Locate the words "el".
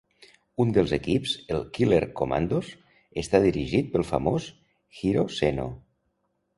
1.57-1.61